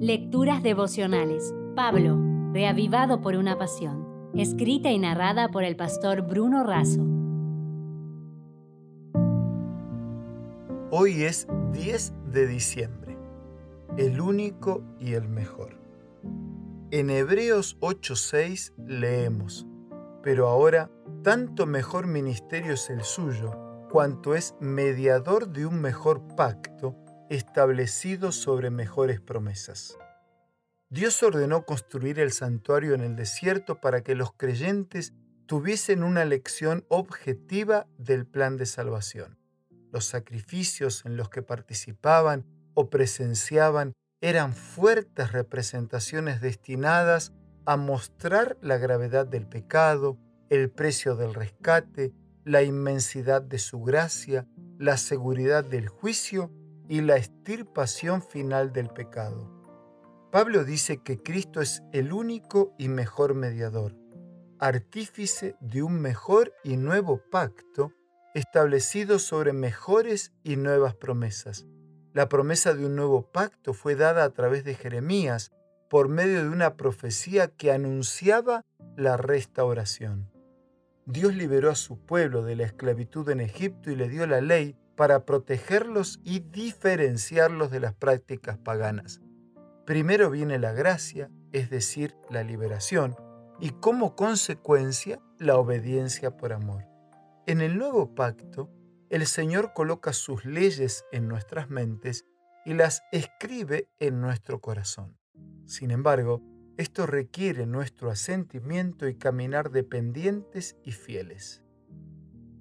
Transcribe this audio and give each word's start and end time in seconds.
Lecturas 0.00 0.62
devocionales. 0.62 1.54
Pablo, 1.74 2.18
reavivado 2.52 3.22
por 3.22 3.34
una 3.34 3.56
pasión. 3.56 4.30
Escrita 4.34 4.90
y 4.90 4.98
narrada 4.98 5.48
por 5.48 5.64
el 5.64 5.74
pastor 5.74 6.20
Bruno 6.20 6.64
Razo. 6.64 7.00
Hoy 10.90 11.22
es 11.22 11.48
10 11.72 12.12
de 12.30 12.46
diciembre, 12.46 13.16
el 13.96 14.20
único 14.20 14.82
y 15.00 15.14
el 15.14 15.30
mejor. 15.30 15.80
En 16.90 17.08
Hebreos 17.08 17.78
8:6 17.80 18.74
leemos, 18.76 19.66
pero 20.22 20.48
ahora 20.48 20.90
tanto 21.22 21.64
mejor 21.64 22.06
ministerio 22.06 22.74
es 22.74 22.90
el 22.90 23.02
suyo, 23.02 23.58
cuanto 23.90 24.34
es 24.34 24.54
mediador 24.60 25.48
de 25.48 25.64
un 25.64 25.80
mejor 25.80 26.20
pacto 26.36 26.94
establecido 27.30 28.32
sobre 28.32 28.70
mejores 28.70 29.20
promesas. 29.20 29.96
Dios 30.88 31.22
ordenó 31.22 31.64
construir 31.64 32.20
el 32.20 32.30
santuario 32.32 32.94
en 32.94 33.00
el 33.00 33.16
desierto 33.16 33.80
para 33.80 34.02
que 34.02 34.14
los 34.14 34.32
creyentes 34.32 35.12
tuviesen 35.46 36.04
una 36.04 36.24
lección 36.24 36.84
objetiva 36.88 37.86
del 37.98 38.26
plan 38.26 38.56
de 38.56 38.66
salvación. 38.66 39.38
Los 39.92 40.04
sacrificios 40.04 41.04
en 41.04 41.16
los 41.16 41.28
que 41.28 41.42
participaban 41.42 42.44
o 42.74 42.90
presenciaban 42.90 43.92
eran 44.20 44.54
fuertes 44.54 45.32
representaciones 45.32 46.40
destinadas 46.40 47.32
a 47.64 47.76
mostrar 47.76 48.56
la 48.60 48.76
gravedad 48.78 49.26
del 49.26 49.46
pecado, 49.46 50.18
el 50.50 50.70
precio 50.70 51.16
del 51.16 51.34
rescate, 51.34 52.12
la 52.44 52.62
inmensidad 52.62 53.42
de 53.42 53.58
su 53.58 53.82
gracia, 53.82 54.46
la 54.78 54.96
seguridad 54.96 55.64
del 55.64 55.88
juicio 55.88 56.52
y 56.88 57.00
la 57.00 57.16
extirpación 57.16 58.22
final 58.22 58.72
del 58.72 58.88
pecado. 58.88 59.50
Pablo 60.30 60.64
dice 60.64 61.02
que 61.02 61.22
Cristo 61.22 61.60
es 61.60 61.82
el 61.92 62.12
único 62.12 62.74
y 62.78 62.88
mejor 62.88 63.34
mediador, 63.34 63.96
artífice 64.58 65.56
de 65.60 65.82
un 65.82 66.00
mejor 66.00 66.52
y 66.64 66.76
nuevo 66.76 67.22
pacto 67.30 67.92
establecido 68.34 69.18
sobre 69.18 69.52
mejores 69.52 70.32
y 70.42 70.56
nuevas 70.56 70.94
promesas. 70.94 71.66
La 72.12 72.28
promesa 72.28 72.74
de 72.74 72.84
un 72.84 72.96
nuevo 72.96 73.30
pacto 73.30 73.72
fue 73.72 73.94
dada 73.94 74.24
a 74.24 74.30
través 74.30 74.64
de 74.64 74.74
Jeremías 74.74 75.52
por 75.88 76.08
medio 76.08 76.42
de 76.42 76.48
una 76.48 76.76
profecía 76.76 77.48
que 77.48 77.72
anunciaba 77.72 78.64
la 78.96 79.16
restauración. 79.16 80.30
Dios 81.06 81.34
liberó 81.34 81.70
a 81.70 81.76
su 81.76 81.98
pueblo 81.98 82.42
de 82.42 82.56
la 82.56 82.64
esclavitud 82.64 83.28
en 83.30 83.40
Egipto 83.40 83.90
y 83.90 83.96
le 83.96 84.08
dio 84.08 84.26
la 84.26 84.40
ley 84.40 84.76
para 84.96 85.24
protegerlos 85.24 86.20
y 86.24 86.40
diferenciarlos 86.40 87.70
de 87.70 87.80
las 87.80 87.94
prácticas 87.94 88.58
paganas. 88.58 89.20
Primero 89.84 90.30
viene 90.30 90.58
la 90.58 90.72
gracia, 90.72 91.30
es 91.52 91.70
decir, 91.70 92.16
la 92.30 92.42
liberación, 92.42 93.14
y 93.60 93.70
como 93.70 94.16
consecuencia 94.16 95.20
la 95.38 95.56
obediencia 95.56 96.36
por 96.36 96.52
amor. 96.52 96.84
En 97.46 97.60
el 97.60 97.78
nuevo 97.78 98.14
pacto, 98.14 98.70
el 99.10 99.26
Señor 99.26 99.72
coloca 99.72 100.12
sus 100.12 100.44
leyes 100.44 101.04
en 101.12 101.28
nuestras 101.28 101.70
mentes 101.70 102.24
y 102.64 102.74
las 102.74 103.02
escribe 103.12 103.88
en 104.00 104.20
nuestro 104.20 104.60
corazón. 104.60 105.16
Sin 105.66 105.92
embargo, 105.92 106.42
esto 106.76 107.06
requiere 107.06 107.66
nuestro 107.66 108.10
asentimiento 108.10 109.08
y 109.08 109.14
caminar 109.14 109.70
dependientes 109.70 110.76
y 110.82 110.92
fieles. 110.92 111.62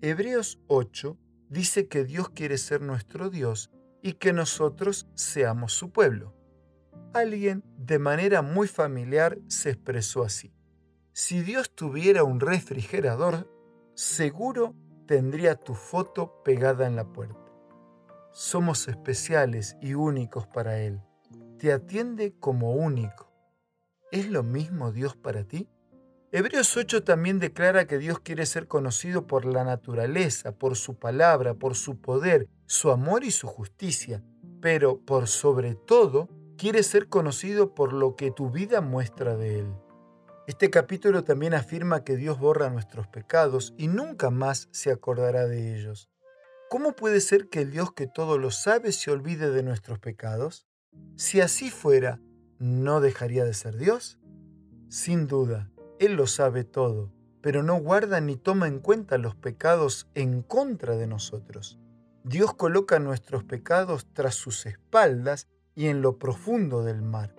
Hebreos 0.00 0.58
8 0.66 1.18
dice 1.50 1.88
que 1.88 2.04
Dios 2.04 2.30
quiere 2.30 2.56
ser 2.56 2.80
nuestro 2.80 3.28
Dios 3.28 3.70
y 4.02 4.14
que 4.14 4.32
nosotros 4.32 5.06
seamos 5.14 5.74
su 5.74 5.90
pueblo. 5.90 6.32
Alguien 7.12 7.64
de 7.76 7.98
manera 7.98 8.40
muy 8.40 8.68
familiar 8.68 9.38
se 9.48 9.70
expresó 9.70 10.22
así. 10.22 10.54
Si 11.12 11.42
Dios 11.42 11.74
tuviera 11.74 12.24
un 12.24 12.40
refrigerador, 12.40 13.50
seguro 13.94 14.74
tendría 15.06 15.56
tu 15.56 15.74
foto 15.74 16.42
pegada 16.44 16.86
en 16.86 16.94
la 16.94 17.04
puerta. 17.12 17.52
Somos 18.32 18.86
especiales 18.86 19.76
y 19.82 19.94
únicos 19.94 20.46
para 20.46 20.78
Él. 20.78 21.02
Te 21.58 21.72
atiende 21.72 22.32
como 22.38 22.72
único. 22.72 23.28
¿Es 24.12 24.30
lo 24.30 24.44
mismo 24.44 24.92
Dios 24.92 25.16
para 25.16 25.42
ti? 25.44 25.68
Hebreos 26.32 26.76
8 26.76 27.02
también 27.02 27.40
declara 27.40 27.88
que 27.88 27.98
Dios 27.98 28.20
quiere 28.20 28.46
ser 28.46 28.68
conocido 28.68 29.26
por 29.26 29.44
la 29.44 29.64
naturaleza, 29.64 30.52
por 30.52 30.76
su 30.76 30.94
palabra, 30.94 31.54
por 31.54 31.74
su 31.74 32.00
poder, 32.00 32.46
su 32.66 32.92
amor 32.92 33.24
y 33.24 33.32
su 33.32 33.48
justicia, 33.48 34.22
pero 34.60 35.00
por 35.00 35.26
sobre 35.26 35.74
todo 35.74 36.28
quiere 36.56 36.84
ser 36.84 37.08
conocido 37.08 37.74
por 37.74 37.92
lo 37.92 38.14
que 38.14 38.30
tu 38.30 38.48
vida 38.48 38.80
muestra 38.80 39.36
de 39.36 39.58
Él. 39.58 39.74
Este 40.46 40.70
capítulo 40.70 41.24
también 41.24 41.52
afirma 41.52 42.04
que 42.04 42.14
Dios 42.14 42.38
borra 42.38 42.70
nuestros 42.70 43.08
pecados 43.08 43.74
y 43.76 43.88
nunca 43.88 44.30
más 44.30 44.68
se 44.70 44.92
acordará 44.92 45.48
de 45.48 45.74
ellos. 45.74 46.10
¿Cómo 46.68 46.94
puede 46.94 47.20
ser 47.20 47.48
que 47.48 47.62
el 47.62 47.72
Dios 47.72 47.92
que 47.92 48.06
todo 48.06 48.38
lo 48.38 48.52
sabe 48.52 48.92
se 48.92 49.10
olvide 49.10 49.50
de 49.50 49.64
nuestros 49.64 49.98
pecados? 49.98 50.68
Si 51.16 51.40
así 51.40 51.70
fuera, 51.70 52.20
¿no 52.60 53.00
dejaría 53.00 53.44
de 53.44 53.54
ser 53.54 53.76
Dios? 53.76 54.20
Sin 54.88 55.26
duda, 55.26 55.70
él 56.00 56.14
lo 56.14 56.26
sabe 56.26 56.64
todo, 56.64 57.12
pero 57.42 57.62
no 57.62 57.76
guarda 57.76 58.22
ni 58.22 58.36
toma 58.36 58.66
en 58.68 58.80
cuenta 58.80 59.18
los 59.18 59.36
pecados 59.36 60.08
en 60.14 60.40
contra 60.42 60.96
de 60.96 61.06
nosotros. 61.06 61.78
Dios 62.24 62.54
coloca 62.54 62.98
nuestros 62.98 63.44
pecados 63.44 64.06
tras 64.14 64.34
sus 64.34 64.64
espaldas 64.64 65.46
y 65.74 65.88
en 65.88 66.00
lo 66.00 66.18
profundo 66.18 66.82
del 66.82 67.02
mar. 67.02 67.36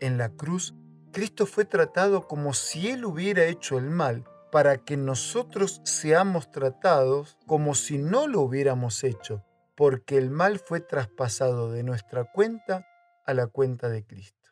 En 0.00 0.18
la 0.18 0.30
cruz, 0.30 0.74
Cristo 1.12 1.46
fue 1.46 1.64
tratado 1.64 2.26
como 2.26 2.52
si 2.52 2.90
Él 2.90 3.04
hubiera 3.04 3.44
hecho 3.44 3.78
el 3.78 3.90
mal, 3.90 4.24
para 4.50 4.78
que 4.78 4.96
nosotros 4.96 5.80
seamos 5.84 6.50
tratados 6.50 7.38
como 7.46 7.76
si 7.76 7.98
no 7.98 8.26
lo 8.26 8.40
hubiéramos 8.40 9.04
hecho, 9.04 9.44
porque 9.76 10.18
el 10.18 10.30
mal 10.30 10.58
fue 10.58 10.80
traspasado 10.80 11.70
de 11.70 11.84
nuestra 11.84 12.24
cuenta 12.24 12.84
a 13.24 13.34
la 13.34 13.46
cuenta 13.46 13.88
de 13.88 14.04
Cristo. 14.04 14.50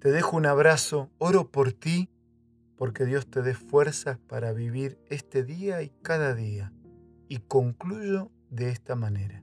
Te 0.00 0.12
dejo 0.12 0.36
un 0.36 0.44
abrazo, 0.44 1.10
oro 1.16 1.50
por 1.50 1.72
ti 1.72 2.10
porque 2.78 3.04
Dios 3.04 3.28
te 3.28 3.42
dé 3.42 3.54
fuerzas 3.54 4.18
para 4.28 4.52
vivir 4.52 4.98
este 5.08 5.42
día 5.42 5.82
y 5.82 5.90
cada 6.02 6.34
día. 6.34 6.72
Y 7.28 7.40
concluyo 7.40 8.30
de 8.50 8.70
esta 8.70 8.94
manera. 8.94 9.42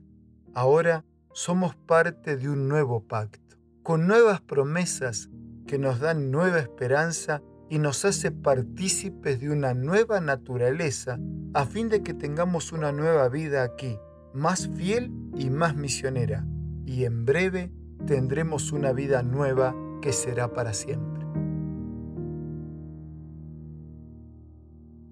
Ahora 0.54 1.04
somos 1.32 1.76
parte 1.76 2.38
de 2.38 2.48
un 2.48 2.66
nuevo 2.66 3.06
pacto, 3.06 3.56
con 3.82 4.06
nuevas 4.06 4.40
promesas 4.40 5.28
que 5.66 5.78
nos 5.78 6.00
dan 6.00 6.30
nueva 6.30 6.58
esperanza 6.58 7.42
y 7.68 7.78
nos 7.78 8.04
hace 8.04 8.30
partícipes 8.30 9.40
de 9.40 9.50
una 9.50 9.74
nueva 9.74 10.20
naturaleza 10.20 11.18
a 11.52 11.66
fin 11.66 11.88
de 11.88 12.02
que 12.02 12.14
tengamos 12.14 12.72
una 12.72 12.90
nueva 12.90 13.28
vida 13.28 13.64
aquí, 13.64 13.98
más 14.32 14.68
fiel 14.76 15.12
y 15.36 15.50
más 15.50 15.76
misionera. 15.76 16.46
Y 16.86 17.04
en 17.04 17.24
breve 17.24 17.70
tendremos 18.06 18.72
una 18.72 18.92
vida 18.92 19.22
nueva 19.22 19.74
que 20.00 20.12
será 20.12 20.52
para 20.52 20.72
siempre. 20.72 21.15